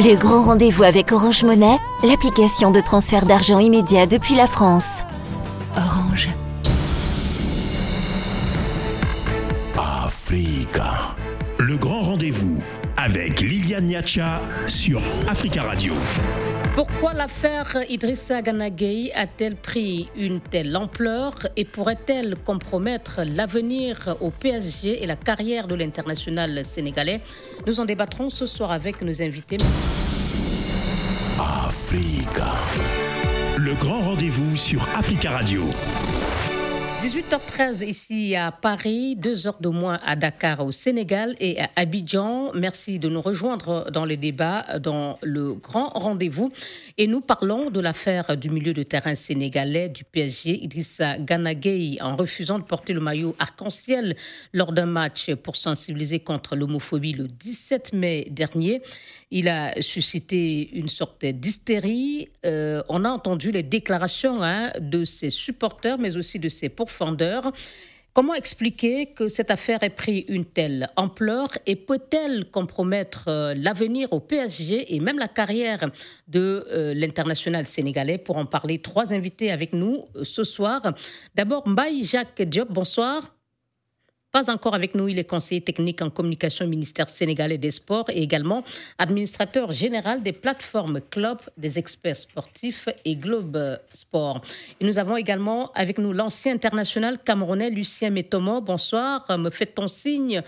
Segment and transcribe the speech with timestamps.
[0.00, 5.02] Le grand rendez-vous avec Orange Monnaie, l'application de transfert d'argent immédiat depuis la France.
[5.76, 6.28] Orange.
[9.76, 11.16] Africa.
[11.58, 12.62] Le grand rendez-vous
[12.96, 15.94] avec Liliane Niacha sur Africa Radio.
[16.78, 25.02] Pourquoi l'affaire Idrissa Ganagay a-t-elle pris une telle ampleur et pourrait-elle compromettre l'avenir au PSG
[25.02, 27.20] et la carrière de l'international sénégalais?
[27.66, 29.56] Nous en débattrons ce soir avec nos invités.
[33.56, 35.64] Le grand rendez-vous sur Africa Radio.
[37.00, 42.50] 18h13 ici à Paris, 2 heures de moins à Dakar au Sénégal et à Abidjan.
[42.54, 46.50] Merci de nous rejoindre dans le débat, dans le grand rendez-vous.
[46.98, 52.16] Et nous parlons de l'affaire du milieu de terrain sénégalais du PSG, Idrissa Ganagay, en
[52.16, 54.16] refusant de porter le maillot arc-en-ciel
[54.52, 58.82] lors d'un match pour sensibiliser contre l'homophobie le 17 mai dernier.
[59.30, 62.30] Il a suscité une sorte d'hystérie.
[62.46, 67.52] Euh, on a entendu les déclarations hein, de ses supporters, mais aussi de ses pourfendeurs.
[68.14, 74.12] Comment expliquer que cette affaire ait pris une telle ampleur et peut-elle compromettre euh, l'avenir
[74.12, 75.90] au PSG et même la carrière
[76.26, 78.18] de euh, l'international sénégalais?
[78.18, 80.94] Pour en parler, trois invités avec nous ce soir.
[81.34, 83.37] D'abord, Mbaye Jacques Diop, bonsoir.
[84.30, 88.10] Pas encore avec nous, il est conseiller technique en communication au ministère sénégalais des Sports
[88.10, 88.62] et également
[88.98, 94.42] administrateur général des plateformes Club, des experts sportifs et Globe Sport.
[94.80, 98.60] Et nous avons également avec nous l'ancien international camerounais Lucien Métomo.
[98.60, 100.42] Bonsoir, me fait-on signe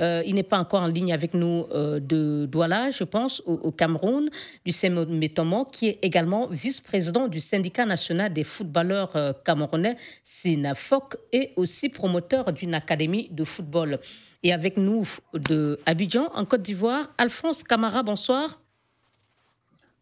[0.00, 3.70] euh, Il n'est pas encore en ligne avec nous euh, de Douala, je pense, au,
[3.70, 4.30] Cameroun.
[4.64, 11.52] Lucien Métomo, qui est également vice-président du syndicat national des footballeurs euh, camerounais, SINAFOC, et
[11.56, 13.98] aussi promoteur d'une académie de football.
[14.42, 18.60] Et avec nous de Abidjan, en Côte d'Ivoire, Alphonse Camara, bonsoir.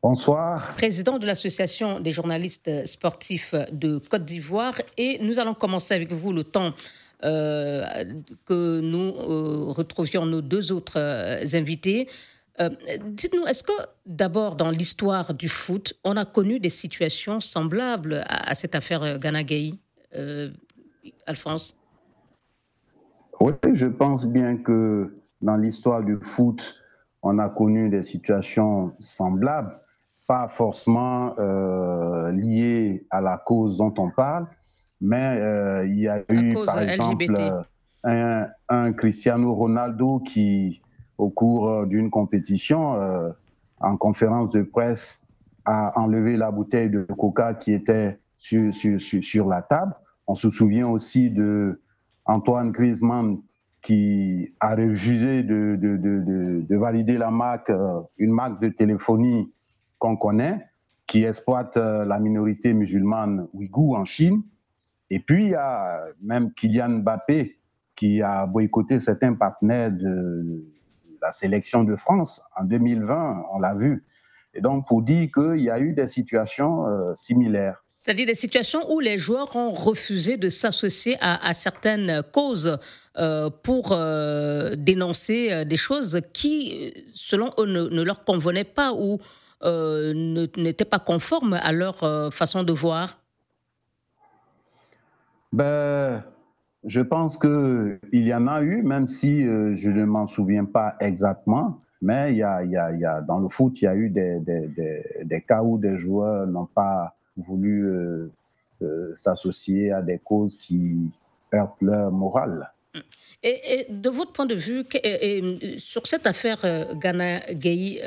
[0.02, 0.74] Bonsoir.
[0.74, 4.74] Président de l'Association des journalistes sportifs de Côte d'Ivoire.
[4.98, 6.74] Et nous allons commencer avec vous le temps
[7.24, 7.86] euh,
[8.44, 12.08] que nous euh, retrouvions nos deux autres euh, invités.
[13.02, 13.72] Dites-nous, est-ce que
[14.04, 19.40] d'abord dans l'histoire du foot, on a connu des situations semblables à, cette affaire Ghana
[21.26, 21.76] Alphonse?
[23.44, 26.80] Oui, je pense bien que dans l'histoire du foot,
[27.22, 29.78] on a connu des situations semblables,
[30.26, 34.46] pas forcément euh, liées à la cause dont on parle,
[35.02, 37.26] mais euh, il y a eu, par exemple,
[38.02, 40.80] un, Cristiano Ronaldo qui,
[41.18, 43.28] au cours d'une compétition, euh,
[43.80, 45.22] en conférence de presse,
[45.66, 49.94] a enlevé la bouteille de coca qui était sur, sur, sur la table.
[50.26, 51.78] On se souvient aussi de
[52.24, 53.38] Antoine Griezmann
[53.82, 59.52] qui a refusé de, de, de, de valider la marque, euh, une marque de téléphonie
[59.98, 60.64] qu'on connaît,
[61.06, 64.42] qui exploite euh, la minorité musulmane ouïghour en Chine.
[65.10, 67.58] Et puis, il y a même Kylian Mbappé
[67.94, 70.64] qui a boycotté certains partenaires de
[71.20, 74.04] la sélection de France en 2020, on l'a vu.
[74.54, 77.83] Et donc, pour dire qu'il y a eu des situations euh, similaires.
[78.04, 82.78] C'est-à-dire des situations où les joueurs ont refusé de s'associer à, certaines causes
[83.16, 89.20] euh, pour euh, dénoncer euh, des choses qui, selon eux, ne, leur convenaient pas ou
[89.64, 91.96] n'étaient pas conformes à leur
[92.34, 93.20] façon de voir
[95.54, 96.22] ben,
[96.84, 101.80] Je pense qu'il y en a eu, même si je ne m'en souviens pas exactement.
[102.02, 104.40] Mais il y a, y a, dans le foot, il y a eu des,
[105.24, 108.32] des cas où des joueurs n'ont pas voulu euh,
[108.82, 111.10] euh, s'associer à des causes qui
[111.52, 112.70] heurtent leur morale.
[113.42, 114.84] Et, de votre point de vue,
[115.76, 118.00] sur cette affaire euh, Ghana Gay,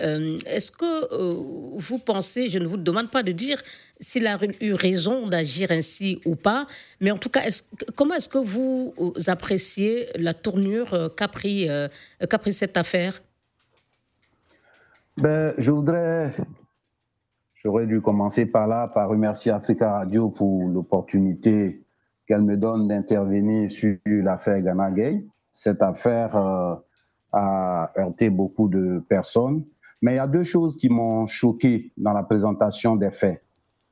[0.45, 3.61] est-ce que vous pensez, je ne vous demande pas de dire
[3.99, 6.65] s'il a eu raison d'agir ainsi ou pas,
[7.01, 7.43] mais en tout cas,
[7.95, 8.93] comment est-ce que vous
[9.27, 11.67] appréciez la tournure qu'a pris,
[12.19, 13.21] qu pris cette affaire?
[15.17, 16.33] Ben, Je voudrais
[17.67, 21.83] J'aurais dû commencer par là, par remercier Africa Radio pour l'opportunité
[22.25, 25.27] qu'elle me donne d'intervenir sur l'affaire Ghana Gay.
[25.51, 26.75] Cette affaire euh,
[27.33, 29.65] a heurté beaucoup de personnes,
[30.01, 33.43] mais il y a deux choses qui m'ont choqué dans la présentation des faits.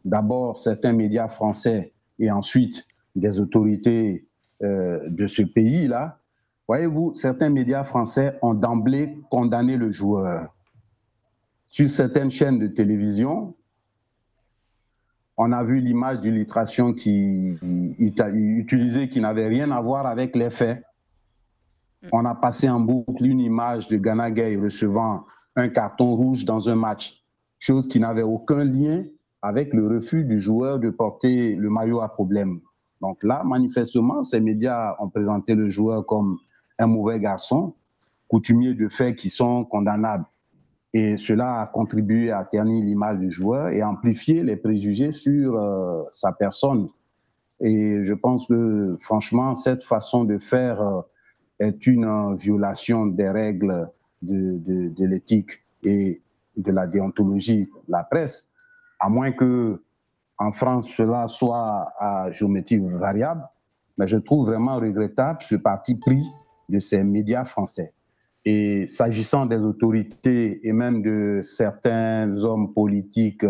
[0.05, 2.85] D'abord, certains médias français et ensuite
[3.17, 4.25] des autorités
[4.63, 6.19] euh, de ce pays-là.
[6.69, 10.55] Voyez-vous, certains médias français ont d'emblée condamné le joueur.
[11.67, 13.53] Sur certaines chaînes de télévision,
[15.37, 17.57] on a vu l'image d'illustration qui
[17.99, 20.81] utilisée qui n'avait rien à voir avec les faits.
[22.11, 26.69] On a passé en boucle une image de Ghana Gay recevant un carton rouge dans
[26.69, 27.23] un match,
[27.59, 29.03] chose qui n'avait aucun lien
[29.41, 32.59] avec le refus du joueur de porter le maillot à problème.
[33.01, 36.37] Donc là, manifestement, ces médias ont présenté le joueur comme
[36.79, 37.75] un mauvais garçon,
[38.27, 40.25] coutumier de faits qui sont condamnables.
[40.97, 46.01] Et cela a contribué à ternir l'image du joueur et amplifier les préjugés sur euh,
[46.09, 46.87] sa personne.
[47.59, 51.01] Et je pense que, franchement, cette façon de faire euh,
[51.59, 53.89] est une violation des règles
[54.21, 56.21] de l'éthique et
[56.55, 58.49] de la déontologie de la presse,
[59.01, 59.83] à moins que
[60.37, 63.43] en France cela soit à géométrie variable.
[63.97, 66.23] Mais je trouve vraiment regrettable ce parti pris
[66.69, 67.93] de ces médias français.
[68.45, 73.45] Et s'agissant des autorités et même de certains hommes politiques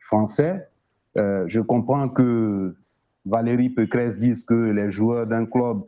[0.00, 0.68] français,
[1.16, 2.74] euh, je comprends que
[3.24, 5.84] Valérie Pécresse dise que les joueurs d'un club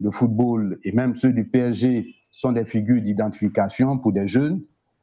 [0.00, 4.62] de football et même ceux du PSG sont des figures d'identification pour des jeunes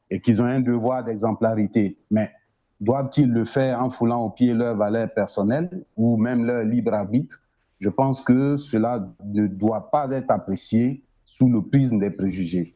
[0.10, 1.98] et qu'ils ont un devoir d'exemplarité.
[2.10, 2.31] Mais
[2.80, 7.40] doivent-ils le faire en foulant au pied leur valeur personnelle ou même leur libre arbitre?
[7.81, 12.75] Je pense que cela ne doit pas être apprécié sous le prisme des préjugés.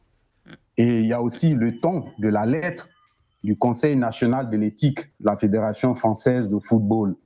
[0.80, 2.88] Et il y a aussi le ton de la lettre
[3.44, 7.16] du Conseil national de l'éthique de la Fédération française de football.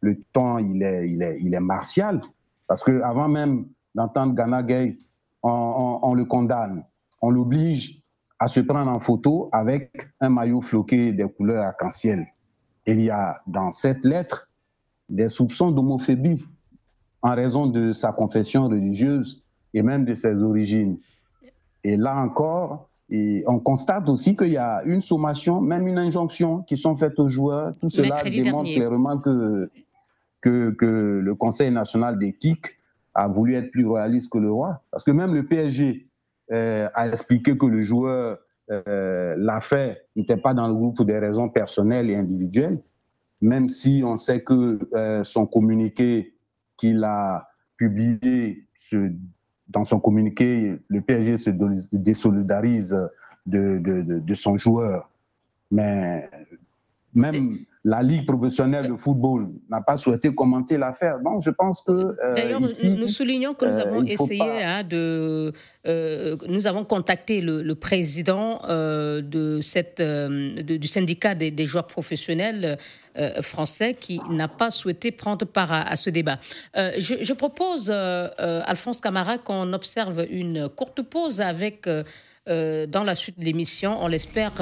[0.00, 2.20] Le ton, il est, il est, il est martial,
[2.66, 4.98] parce qu'avant même d'entendre Ghana Gay,
[5.44, 6.84] on, le condamne.
[7.22, 8.02] On l'oblige
[8.40, 12.26] à se prendre en photo avec un maillot floqué des couleurs arc-en-ciel.
[12.86, 14.48] Il y a dans cette lettre
[15.08, 16.44] des soupçons d'homophobie
[17.22, 19.44] en raison de sa confession religieuse
[19.74, 20.98] et même de ses origines.
[21.84, 26.76] Et là encore, on constate aussi qu'il y a une sommation, même une injonction qui
[26.76, 27.72] sont faites aux joueurs.
[27.80, 29.70] Tout cela démontre clairement que,
[30.40, 32.78] que, que, le Conseil national d'éthique
[33.14, 34.82] a voulu être plus royaliste que le roi.
[34.90, 36.08] Parce que même le PSG
[36.52, 38.38] euh, a expliqué que le joueur
[38.70, 42.82] euh, l'a fait, n'était pas dans le groupe pour des raisons personnelles et individuelles,
[43.40, 46.34] même si on sait que euh, son communiqué
[46.76, 48.66] qu'il a publié,
[49.68, 51.50] dans son communiqué, le PSG se
[51.92, 52.96] désolidarise
[53.46, 55.10] de, de, son joueur.
[55.70, 56.30] Mais
[57.14, 61.20] même la Ligue professionnelle de football n'a pas souhaité commenter l'affaire.
[61.20, 61.92] Donc, je pense que.
[61.92, 65.52] Euh, D'ailleurs, nous soulignons que nous euh, avons essayé hein, de.
[65.86, 72.76] Euh, nous avons contacté le, président de cette, du syndicat des, joueurs professionnels
[73.40, 76.38] français qui n'a pas souhaité prendre part à, ce débat.
[76.74, 81.88] Je, je, propose, Alphonse Camara, qu'on observe une courte pause avec.
[82.46, 84.52] Dans la suite de l'émission, on l'espère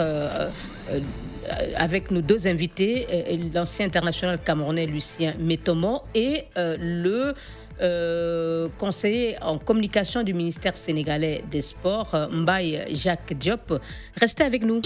[1.51, 7.35] euh, avec nos deux invités, euh, l'ancien international camerounais Lucien Métomo et euh, le
[8.79, 13.81] conseiller en communication du ministère sénégalais des Sports, Mbaye Jacques Diop.
[14.17, 14.81] Restez avec nous.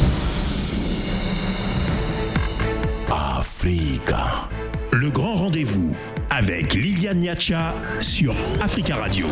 [3.10, 4.48] Africa.
[4.92, 5.94] Le grand rendez-vous
[6.30, 9.26] avec Liliane Niacha sur Africa Radio.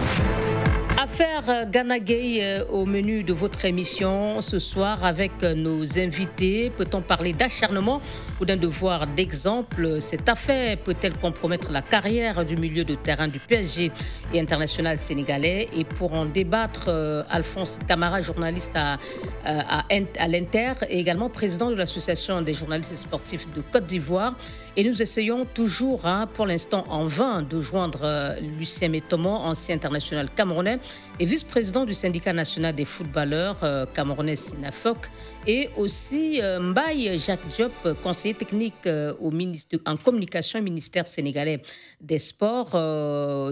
[1.09, 6.69] Affaire Ghana Gay euh, au menu de votre émission ce soir avec euh, nos invités.
[6.71, 8.03] Peut-on parler d'acharnement
[8.41, 10.01] ou d'un devoir d'exemple?
[10.01, 13.93] Cette affaire peut-elle compromettre la carrière du milieu de terrain du PSG
[14.35, 15.69] et international sénégalais?
[15.73, 18.99] Et pour en débattre, euh, Alphonse Camara, journaliste à,
[19.45, 24.35] à, l'Inter et également président de l'Association des journalistes sportifs de Côte d'Ivoire.
[24.77, 30.29] Et nous essayons toujours, hein, pour l'instant en vain, de joindre Lucien Métomo, ancien international
[30.37, 30.81] camerounais
[31.19, 34.99] et vice-président du syndicat national des footballeurs euh, camerounais Sinafoc,
[35.47, 37.73] et aussi euh, Mbaye Jacques Diop,
[38.03, 38.75] conseiller technique
[39.21, 41.63] ministre, en communication au ministère sénégalais
[42.01, 42.75] des Sports.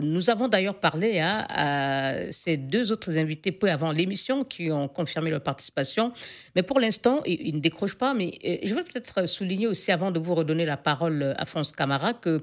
[0.02, 4.88] nous avons d'ailleurs parlé hein, à ces deux autres invités peu avant l'émission qui ont
[4.88, 6.12] confirmé leur participation.
[6.54, 8.14] Mais pour l'instant, ils ne décrochent pas.
[8.14, 12.14] Mais je veux peut-être souligner aussi, avant de vous redonner la parole, à France Camara,
[12.14, 12.40] que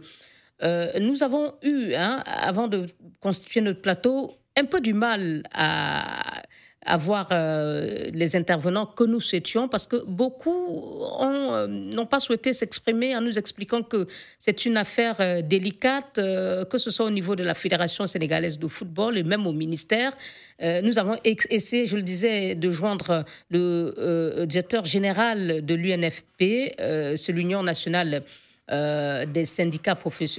[0.64, 2.88] euh, nous avons eu, hein, avant de
[3.20, 6.42] constituer notre plateau, un peu du mal à,
[6.84, 13.16] avoir euh, les intervenants que nous souhaitions parce que beaucoup euh, n'ont pas souhaité s'exprimer
[13.16, 14.08] en nous expliquant que
[14.40, 19.16] c'est une affaire délicate, que ce soit au niveau de la Fédération sénégalaise de football
[19.18, 20.14] et même au ministère.
[20.60, 26.74] nous avons essayé, je le disais, de joindre le directeur général de l'UNFP,
[27.16, 28.24] c'est l'Union nationale
[28.72, 29.98] euh, des syndicats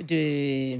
[0.09, 0.79] de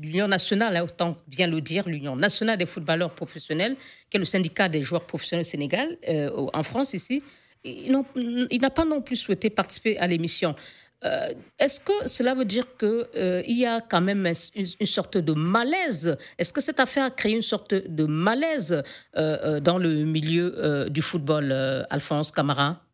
[0.00, 3.76] l'Union nationale, hein, autant bien le dire, l'Union nationale des footballeurs professionnels,
[4.10, 7.22] qui est le syndicat des joueurs professionnels Sénégal, euh, en France ici,
[7.64, 10.54] il n'a pas non plus souhaité participer à l'émission.
[11.04, 16.16] Euh, est-ce que cela veut dire qu'il y a quand même une, sorte de malaise?
[16.38, 18.82] Est-ce que cette affaire a créé une sorte de malaise
[19.14, 21.52] dans le milieu du football,
[21.90, 22.84] Alphonse Camara?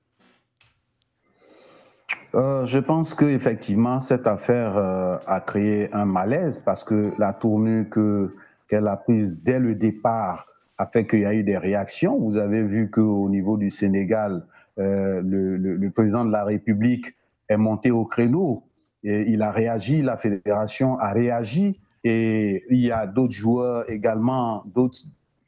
[2.35, 7.89] Euh, Je pense qu'effectivement, cette affaire euh, a créé un malaise parce que la tournure
[7.91, 8.35] que,
[8.69, 10.47] qu'elle a prise dès le départ
[10.79, 12.19] a fait qu'il y a eu des réactions.
[12.19, 14.45] Vous avez vu qu'au niveau du Sénégal,
[14.79, 17.15] euh, le, président de la République
[17.49, 18.65] est monté au créneau.
[19.03, 21.79] Il a réagi, la fédération a réagi.
[22.03, 25.01] Et il y a d'autres joueurs également, d'autres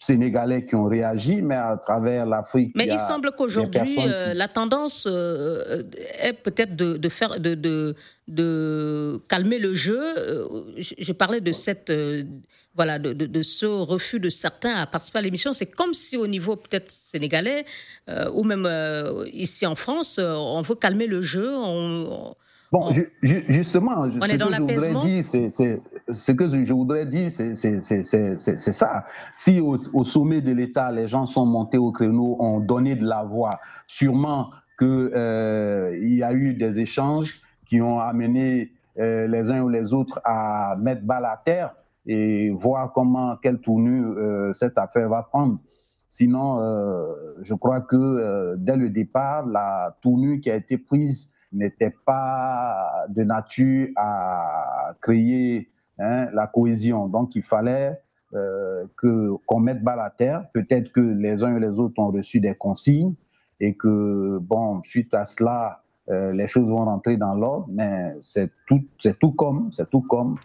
[0.02, 2.72] Sénégalais qui ont réagi, mais à travers l'Afrique.
[2.74, 5.84] Mais il, semble qu'aujourd'hui, euh, la tendance euh,
[6.20, 7.94] est peut-être de, faire, de,
[8.26, 10.02] de, calmer le jeu.
[10.18, 11.92] Euh, je, parlais de cette,
[12.74, 15.52] voilà, de, ce refus de certains à participer à l'émission.
[15.52, 17.64] C'est comme si au niveau peut-être sénégalais
[18.34, 18.68] ou même
[19.32, 21.48] ici en France, on veut calmer le jeu.
[21.54, 22.34] On,
[22.72, 22.90] Bon,
[23.20, 29.04] justement, ce, que je voudrais dire, c'est, ce que je voudrais dire, c'est ça.
[29.32, 33.22] Si au, sommet de l'État, les gens sont montés au créneau, ont donné de la
[33.22, 39.62] voix, sûrement qu'il euh, y a eu des échanges qui ont amené euh, les uns
[39.62, 41.74] ou les autres à mettre balle à terre
[42.06, 45.58] et voir comment, quelle tournure euh, cette affaire va prendre.
[46.06, 46.58] Sinon,
[47.40, 53.22] je crois que dès le départ, la tournure qui a été prise n'était pas de
[53.22, 55.71] nature à créer
[56.02, 57.08] hein, la cohésion.
[57.08, 58.00] Donc il fallait
[58.34, 60.46] euh, que qu'on mette balle à terre.
[60.52, 63.14] Peut-être que les uns et les autres ont reçu des consignes
[63.60, 68.50] et que bon, suite à cela, euh, les choses vont rentrer dans l'ordre, mais c'est
[68.66, 70.36] tout, c'est tout comme, c'est tout comme,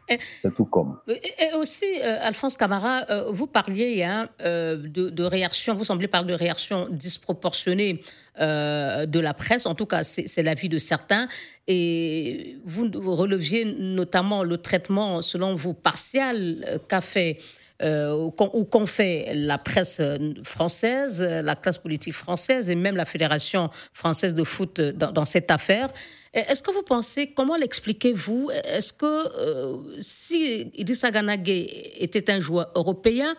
[0.41, 0.99] c'est tout comme.
[1.07, 6.27] Et, aussi, euh, Alphonse Camara, euh, vous parliez hein, de, de réaction, vous semblez parler
[6.27, 8.01] de réaction disproportionnée
[8.39, 11.27] de la presse, en tout cas, c'est l'avis de certains,
[11.65, 17.39] et vous, vous, releviez notamment le traitement, selon vous, partial qu'a fait
[17.83, 18.31] euh, ou
[18.65, 20.01] qu'ont fait la presse
[20.43, 25.89] française, la classe politique française et même la Fédération française de foot dans, cette affaire.
[26.33, 28.49] Est-ce que vous pensez, comment l'expliquez-vous?
[28.51, 33.35] Est-ce que euh, si Idrissa Ganagé était un joueur européen,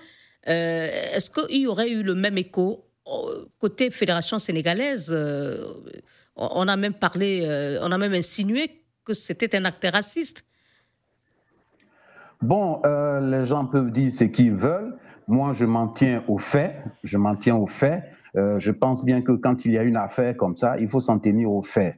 [0.49, 2.85] euh, est-ce qu'il y aurait eu le même écho
[3.59, 5.13] côté Fédération sénégalaise?
[6.37, 10.45] On a même parlé, on a même insinué que c'était un acte raciste.
[12.41, 14.97] Bon, euh, les gens peuvent dire ce qu'ils veulent.
[15.27, 16.77] Moi, je m'en tiens aux faits.
[17.03, 18.05] Je m'en tiens aux faits.
[18.37, 21.01] Euh, je pense bien que quand il y a une affaire comme ça, il faut
[21.01, 21.97] s'en tenir aux faits.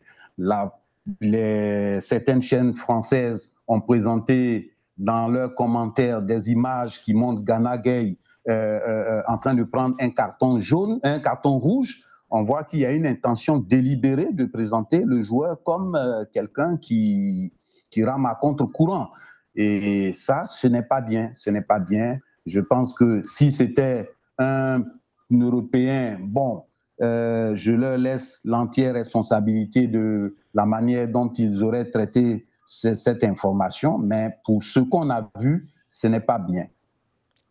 [1.21, 8.19] Les, certaines chaînes françaises ont présenté dans leurs commentaires des images qui montrent Ghana Gay
[8.49, 12.03] euh, euh, en train de prendre un carton jaune, un carton rouge.
[12.31, 16.77] On voit qu'il y a une intention délibérée de présenter le joueur comme euh, quelqu'un
[16.77, 17.53] qui,
[17.91, 19.09] qui rame à contre-courant.
[19.55, 21.31] Et ça, ce n'est pas bien.
[21.35, 22.19] Ce n'est pas bien.
[22.47, 24.85] Je pense que si c'était un
[25.31, 26.65] Européen, bon,
[27.03, 33.99] euh, je leur laisse l'entière responsabilité de la manière dont ils auraient traité cette information,
[33.99, 36.67] mais pour ce qu'on a vu, ce n'est pas bien.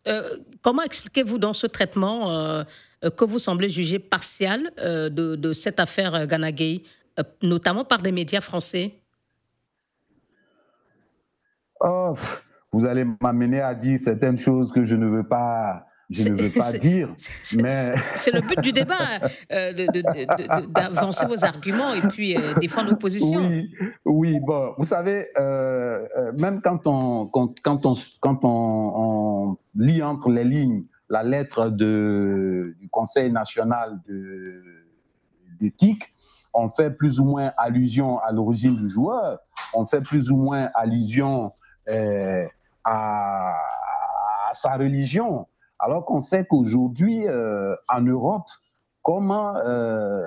[0.08, 2.64] Euh, comment expliquez-vous dans ce traitement euh,
[3.16, 6.82] que vous semblez juger partial de, cette affaire Ganagay,
[7.42, 8.94] notamment par des médias français?
[12.12, 12.18] Oh,
[12.72, 16.50] vous allez m'amener à dire certaines choses que je ne veux pas, je ne veux
[16.50, 17.14] pas dire.
[17.56, 19.20] Mais c'est le but du débat,
[19.52, 19.72] euh,
[20.68, 23.40] d'avancer vos arguments et puis euh, défendre vos positions.
[23.40, 23.74] Oui,
[24.04, 24.40] oui.
[24.40, 30.84] Bon, vous savez, euh, même quand on quand, on quand on, lit entre les lignes
[31.08, 34.00] la lettre de, du Conseil national
[35.60, 36.04] d'éthique,
[36.54, 39.40] on fait plus ou moins allusion à l'origine du joueur,
[39.74, 41.52] on fait plus ou moins allusion
[41.90, 42.46] euh,
[42.84, 43.56] à,
[44.52, 45.46] sa religion.
[45.78, 48.48] Alors qu'on sait qu'aujourd'hui, euh, en Europe,
[49.02, 50.24] comment euh,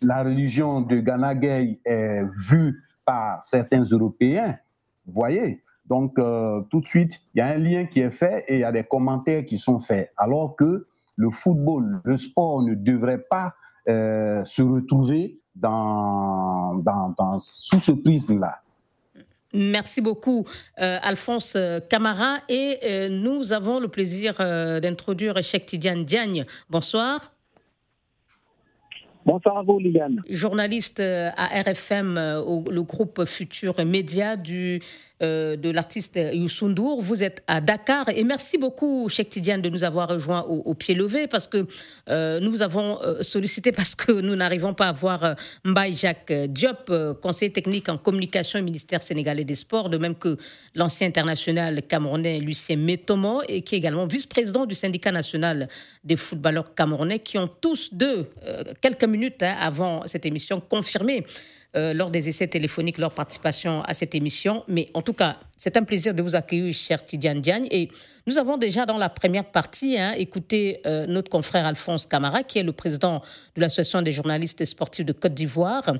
[0.00, 4.58] la religion de Ghana Gay est vue par certains Européens,
[5.06, 5.62] voyez?
[5.86, 8.64] Donc, tout de suite, il y a un lien qui est fait et il y
[8.64, 10.10] a des commentaires qui sont faits.
[10.16, 13.52] Alors que le football, le sport ne devrait pas
[13.86, 18.63] se retrouver dans, dans, sous ce prisme-là.
[19.54, 20.44] Merci beaucoup,
[20.80, 21.56] euh, Alphonse
[21.88, 22.38] Camara.
[22.48, 26.44] Et euh, nous avons le plaisir euh, d'introduire Cheikh Tidiane Diagne.
[26.68, 27.32] Bonsoir.
[29.24, 30.22] Bonsoir à vous, Liliane.
[30.28, 34.82] Journaliste à RFM, au, le groupe Futur Média du
[35.24, 37.00] euh, de l'artiste Youssou Ndour.
[37.00, 40.94] Vous êtes à Dakar et merci beaucoup, Cheikh Tidiane, de nous avoir rejoints au, pied
[40.94, 41.66] levé parce que
[42.10, 46.32] euh, nous vous avons euh, sollicité parce que nous n'arrivons pas à voir Mbaye Jacques
[46.48, 50.36] Diop, conseiller technique en communication au ministère sénégalais des Sports, de même que
[50.74, 55.68] l'ancien international camerounais Lucien Metomo et qui est également vice-président du syndicat national
[56.04, 58.28] des footballeurs camerounais qui ont tous deux,
[58.80, 61.24] quelques minutes hein, avant cette émission, confirmé
[61.76, 64.62] euh, lors des essais téléphoniques leur participation à cette émission.
[64.68, 67.66] Mais en tout cas, c'est un plaisir de vous accueillir, cher Tidiane Diagne.
[67.70, 67.88] Et
[68.28, 72.60] nous avons déjà dans la première partie hein, écouté euh, notre confrère Alphonse Camara, qui
[72.60, 73.22] est le président
[73.56, 75.94] de l'Association des journalistes sportifs de Côte d'Ivoire.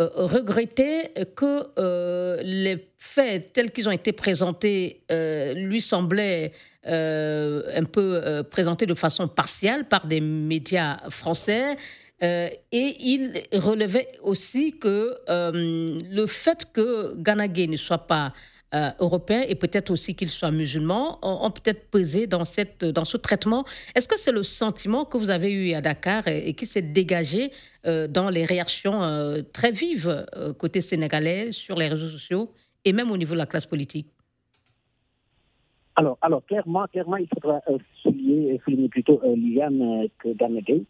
[0.00, 5.02] Euh, regretter que les faits tels qu'ils ont été présentés
[5.54, 6.50] lui semblaient
[6.84, 11.76] un peu présentés de façon partielle par des médias français
[12.22, 18.32] euh, et il relevait aussi que euh, le fait que Ganagé ne soit pas
[18.74, 23.64] euh, européen et peut-être aussi qu'il soit musulman ont, peut-être pesé dans, ce traitement.
[23.94, 27.50] Est-ce que c'est le sentiment que vous avez eu à Dakar et, qui s'est dégagé
[27.84, 29.00] dans les réactions
[29.52, 30.26] très vives
[30.58, 32.52] côté sénégalais sur les réseaux sociaux
[32.84, 34.08] et même au niveau de la classe politique?
[35.96, 37.60] Alors, alors clairement, clairement, il faudra
[38.02, 40.84] souligner plutôt Liane que Ganagé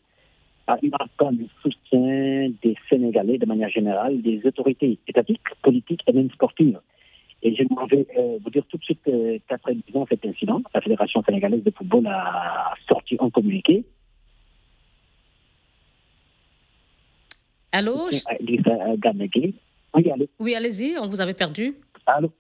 [0.83, 6.31] il a le soutien des Sénégalais de manière générale, des autorités étatiques, politiques et même
[6.31, 6.79] sportives.
[7.43, 9.75] Et je vais euh, vous dire tout de suite euh, qu'après
[10.09, 13.85] cet incident, la Fédération sénégalaise de football a sorti un communiqué.
[17.73, 18.09] Allô?
[18.09, 18.97] Euh,
[19.95, 20.29] Oui, allez.
[20.39, 21.75] Oui, allez-y, on vous avait perdu.
[22.05, 22.31] Allô?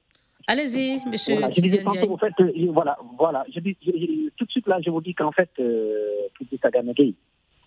[0.46, 1.34] Allez-y, monsieur.
[1.34, 2.32] Voilà, je, disais, en fait,
[2.70, 3.76] voilà, voilà, je dis,
[4.36, 6.70] tout de suite là, je vous dis qu'en fait, euh, Idrissa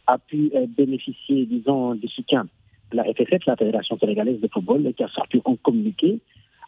[0.07, 2.47] a pu euh, bénéficier, disons, du soutien
[2.91, 6.19] de la FFF, la Fédération sénégalaise de football, qui a sorti un communiqué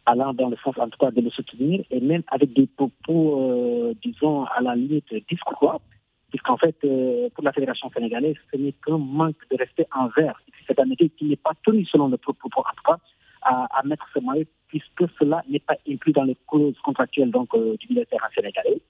[0.06, 3.42] allant dans le sens, en tout cas, de le soutenir, et même avec des propos,
[3.42, 5.82] euh, disons, à la limite discours,
[6.30, 10.80] puisqu'en fait, euh, pour la Fédération sénégalaise, ce n'est qu'un manque de respect envers cette
[10.80, 13.00] année qui n'est pas tenu, selon le propos, en tout cas,
[13.42, 17.88] à, mettre ce moyen, puisque cela n'est pas inclus dans les clauses contractuelles donc, du
[17.89, 18.82] militaire sénégalais.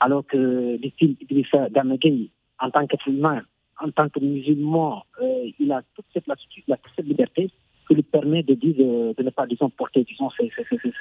[0.00, 3.42] Alors que, dit-il, Idrissa Gamegei, en tant qu'être humain,
[3.82, 7.50] en tant que musulman, euh, il a toute cette latitude, il a toute cette liberté
[7.88, 10.50] qui lui permet de dire de, ne pas, disons, porter, disons, ses,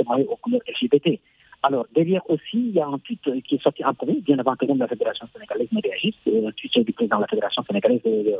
[0.10, 1.20] maillots aux couleurs LGBT.
[1.64, 4.56] Alors, derrière aussi, il y a un tweet qui est sorti en premier, bien avant
[4.56, 8.02] que la Fédération sénégalaise ne réagisse, euh, un tweet du président de la Fédération sénégalaise,
[8.08, 8.36] euh,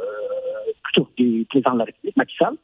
[0.84, 2.56] plutôt du président de la République, Macky Sall,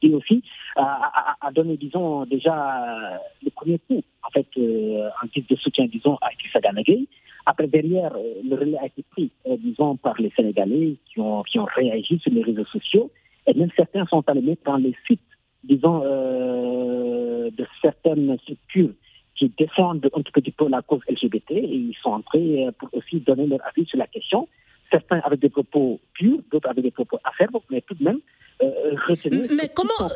[0.00, 0.42] qui aussi
[0.76, 6.32] a, donné, disons, déjà le premier coup, en fait, en guise de soutien, disons, à
[6.32, 7.08] Idrissa Ganagay.
[7.50, 11.42] Après, derrière, euh, le relais a été pris, euh, disons, par les Sénégalais qui ont,
[11.44, 13.10] qui ont réagi sur les réseaux sociaux.
[13.46, 15.22] Et même certains sont allés mettre dans les sites,
[15.64, 18.92] disons, euh, de certaines structures
[19.34, 23.46] qui défendent un petit peu la cause LGBT et ils sont entrés pour aussi donner
[23.46, 24.46] leur avis sur la question.
[24.90, 28.18] Certains avec des propos purs, d'autres avec des propos acerbes, mais tout de même,
[28.62, 28.96] euh,
[29.50, 30.10] Mais comment,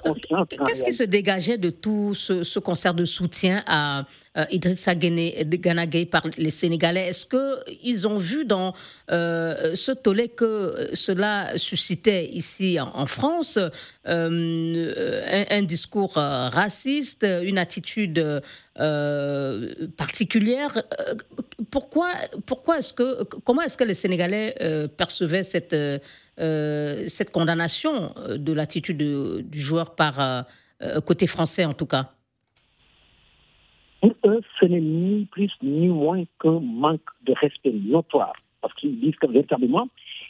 [0.66, 4.04] qu'est-ce qui se dégageait de tout ce, concert de soutien à
[4.36, 7.08] euh, Idrissa Ganagay par les Sénégalais?
[7.08, 8.74] Est-ce qu'ils ont vu dans
[9.10, 13.58] euh, ce tollé que cela suscitait ici en, France
[14.04, 18.42] un, discours raciste, une attitude
[19.96, 20.82] particulière?
[21.70, 22.12] Pourquoi,
[22.44, 25.76] pourquoi est-ce que, comment est-ce que les Sénégalais percevaient cette
[26.40, 32.12] euh, cette condamnation euh, de l'attitude du joueur par euh, côté français en tout cas
[34.00, 38.32] Pour eux, ce n'est ni plus ni moins qu'un manque de respect notoire.
[38.62, 39.88] Parce qu'ils disent que véritablement,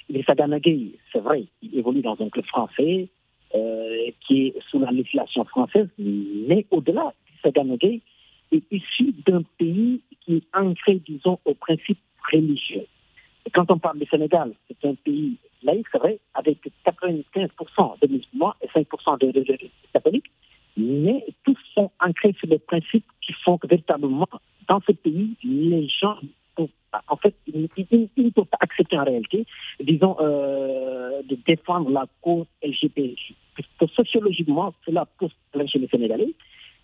[0.09, 3.09] les Saganagay, c'est vrai, il évolue dans un club français
[4.27, 7.13] qui est sous la législation française, mais au-delà,
[7.43, 8.01] Saganagay
[8.51, 11.99] est issu d'un pays qui est ancré, disons, au principe
[12.33, 12.87] religieux.
[13.47, 18.07] Et quand on parle du Sénégal, c'est un pays laïque, c'est vrai, avec 95% de
[18.07, 19.57] musulmans et 5% de,
[19.93, 20.31] catholiques,
[20.77, 24.29] mais tous sont ancrés sur des principes qui font que véritablement,
[24.69, 26.17] dans ce pays, les gens,
[27.09, 29.47] en fait, ils, ne peuvent pas accepter en réalité,
[29.81, 33.15] disons, euh, de défendre la cause LGBT.
[33.55, 36.35] Puisque sociologiquement, cela pose problème chez les Sénégalais,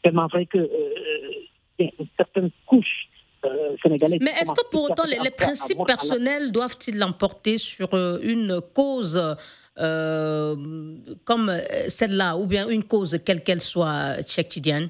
[0.02, 1.30] tellement vrai que euh,
[1.78, 3.08] une certaine couche
[3.44, 3.76] euh,
[4.20, 9.20] Mais est-ce que pour autant les, principes personnels doivent-ils l'emporter sur euh, une cause
[9.78, 10.56] euh,
[11.24, 11.52] comme
[11.88, 14.88] celle-là, ou bien une cause quelle qu'elle soit, tchèque-tidienne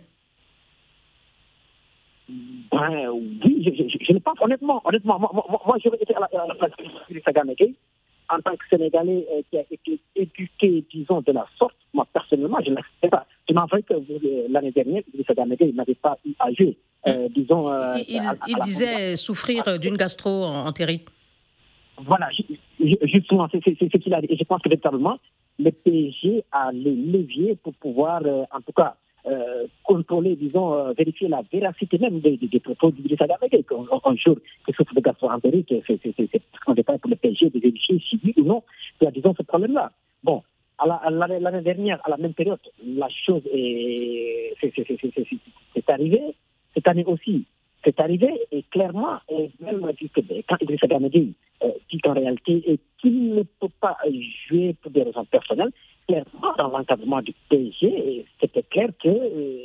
[2.29, 4.81] ben, Oui, je, je, ne pense honnêtement.
[4.85, 6.71] honnêtement moi, moi, moi j'aurais été à la, place
[8.31, 11.77] en tant que Sénégalais qui a été éduqué, disons, de la sorte.
[11.95, 13.27] Moi, personnellement, je ne l'accepte pas.
[13.47, 16.77] Tu m'as que l'année dernière, Idrissa n'avait pas eu à jouer.
[17.31, 21.09] Disons, il, disait souffrir d'une gastro-entérite.
[22.05, 22.29] Voilà,
[23.03, 24.29] justement, c'est ce qu'il a dit.
[24.31, 25.19] Et je pense que véritablement,
[25.59, 28.95] le PSG a les leviers pour pouvoir, en tout cas,
[29.27, 33.65] euh, contrôler, disons, euh, vérifier la véracité même des, des, des propos d'Idrissa Gabagay.
[33.71, 38.19] Un jour, que soit de gastro-entérique, c'est un détail pour le PSG de vérifier si
[38.25, 38.63] oui ou non
[39.01, 39.91] il y a, disons, ce problème-là.
[40.23, 40.43] Bon,
[40.83, 46.23] l'année dernière, à la même période, la chose est, c'est arrivé.
[46.79, 47.45] Cette année aussi,
[47.85, 49.81] c'est arrivé et clairement, et même
[50.49, 51.33] quand Idrissa Gabagay
[51.65, 53.97] euh, dit qu'en réalité qu'il ne peut pas
[54.47, 55.73] jouer pour des raisons personnelles,
[56.07, 59.59] clairement, dans l'encadrement du PSG, c'était clair que euh,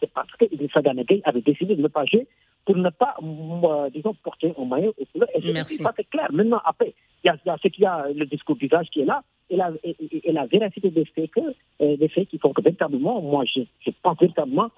[0.00, 0.82] c'est parce que Idrissa
[1.24, 2.26] avait décidé de ne pas jouer
[2.66, 5.30] pour ne pas, euh, disons, porter un maillot au couleur.
[5.34, 6.28] Et c'est clair.
[6.30, 6.92] Maintenant, après,
[7.24, 9.70] il y a, ce qu'il y a le discours d'usage qui est là et la,
[9.82, 11.40] et, la véracité des faits, que,
[11.80, 14.68] euh, des faits qui font que véritablement, moi, je, je pense véritablement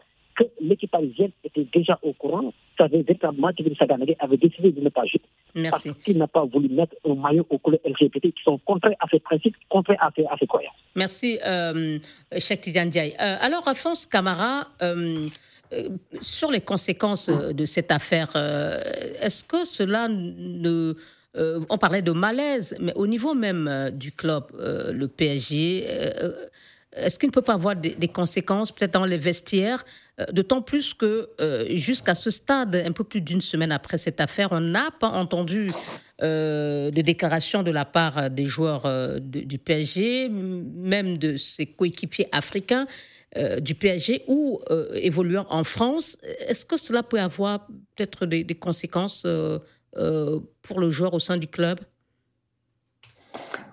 [0.41, 4.89] que l'équipe parisienne était déjà au courant, savait véritablement qu'Idrissa Ganegay avait décidé de ne
[4.89, 5.21] pas jouer.
[5.55, 5.89] Merci.
[5.91, 9.09] Parce qu'il n'a pas voulu mettre un maillot au couleur LGBT qui sont contraires à
[9.09, 10.75] ses principes, contraires à ses, à ses croyances.
[10.97, 11.99] Merci, euh,
[12.39, 13.15] Cheikh Ndiaye.
[13.21, 15.27] Euh, alors, Alphonse Camara, euh,
[15.73, 15.89] euh,
[16.21, 18.31] sur les conséquences de cette affaire,
[19.21, 20.95] est-ce que cela ne.
[21.35, 25.87] on parlait de malaise, mais au niveau même du club, le PSG,
[26.97, 29.85] est-ce qu'il ne peut pas avoir des, conséquences peut-être dans les vestiaires
[30.33, 31.31] D'autant plus que
[31.71, 35.71] jusqu'à ce stade, un peu plus d'une semaine après cette affaire, on n'a pas entendu
[36.23, 42.29] euh, de déclarations de la part des joueurs euh, du PSG, même de ses coéquipiers
[42.31, 42.87] africains
[43.39, 44.61] euh, du PSG ou
[44.93, 46.19] évoluant en France.
[46.47, 49.27] Est-ce que cela peut avoir peut-être des, conséquences
[50.63, 51.81] pour le joueur au sein du club?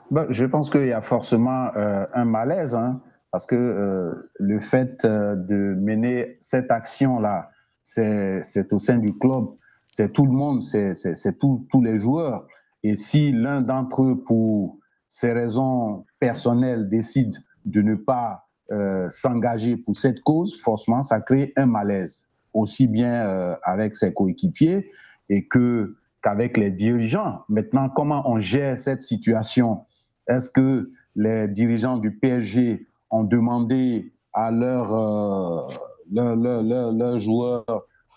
[0.10, 5.76] Ben, Je pense qu'il y a forcément un malaise, hein, parce que le fait de
[5.76, 7.50] mener cette action-là,
[7.82, 9.50] c'est au sein du club
[9.90, 12.46] c'est tout le monde, c'est tous les joueurs.
[12.84, 14.78] Et si l'un d'entre eux, pour
[15.10, 17.34] ses raisons personnelles, décide
[17.66, 23.28] de ne pas euh, s'engager pour cette cause, forcément, ça crée un malaise, aussi bien
[23.28, 24.90] euh, avec ses coéquipiers
[25.30, 27.42] et qu'avec les dirigeants.
[27.50, 29.86] Maintenant, comment on gère cette situation?
[30.28, 35.68] Est-ce que les dirigeants du PSG ont demandé à leurs euh,
[36.12, 37.66] leur, joueurs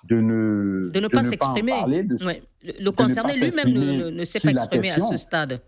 [0.04, 1.82] de ne, de ne pas s'exprimer.
[2.62, 5.60] Le, concerné lui-même ne, ne s'est pas exprimé à ce stade.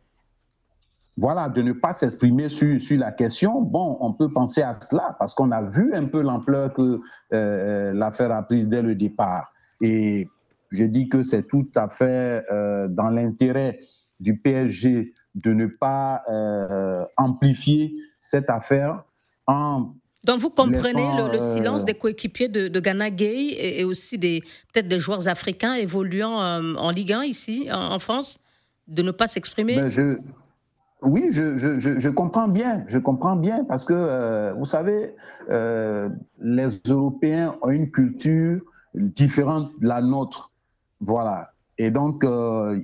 [1.19, 3.61] Voilà, de ne pas s'exprimer sur, sur, la question.
[3.61, 7.01] Bon, on peut penser à cela parce qu'on a vu un peu l'ampleur que
[7.35, 9.53] euh, l'affaire a prise dès le départ.
[9.83, 10.27] Et
[10.71, 13.81] je dis que c'est tout à fait euh, dans l'intérêt
[14.21, 19.05] du PSG de ne pas euh, amplifier cette affaire
[19.47, 24.43] en donc vous comprenez le, silence euh, des coéquipiers de, Ghana Gay et, aussi des
[24.73, 28.39] peut-être des joueurs africains évoluant euh, en Ligue 1 ici en, France
[28.87, 29.75] de ne pas s'exprimer?
[29.75, 30.19] Ben, je,
[31.03, 35.15] oui, je, je, comprends bien, je comprends bien parce que euh, vous savez,
[35.49, 38.61] les Européens ont une culture
[38.95, 40.53] différente de la nôtre,
[41.01, 42.25] voilà, et donc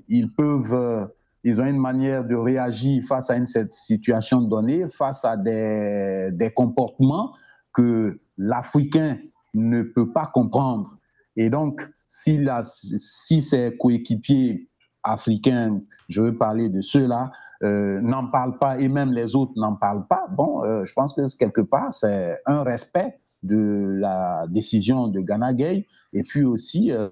[0.08, 1.08] ils peuvent
[1.44, 6.50] ils ont une manière de réagir face à une situation donnée, face à des, des
[6.50, 7.32] comportements
[7.72, 9.18] que l'Africain
[9.54, 10.98] ne peut pas comprendre.
[11.36, 14.68] Et donc, si, la, si ses coéquipiers
[15.04, 17.30] africains, je veux parler de ceux-là,
[17.62, 21.14] euh, n'en parlent pas et même les autres n'en parlent pas, bon, euh, je pense
[21.14, 25.86] que quelque part, c'est un respect de la décision de Ghana Gay.
[26.12, 27.08] Et puis aussi, euh,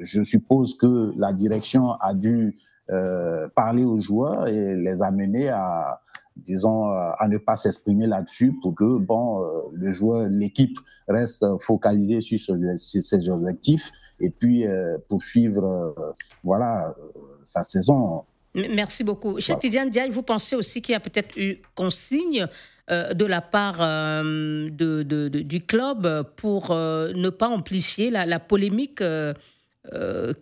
[0.00, 2.56] je suppose que la direction a dû
[2.90, 6.02] euh, parler aux joueurs et les amener à,
[6.36, 12.20] disons, à ne pas s'exprimer là-dessus pour que, bon, euh, le joueur, l'équipe reste focalisée
[12.20, 12.38] sur,
[12.76, 15.94] ses objectifs et puis euh, poursuivre,
[16.42, 16.94] voilà,
[17.42, 18.24] sa saison.
[18.54, 19.38] Merci beaucoup.
[19.38, 19.60] Voilà.
[19.60, 22.46] Tidiane Diaye, vous pensez aussi qu'il y a peut-être eu consigne
[22.90, 29.02] de la part de, du club pour ne pas amplifier la, la polémique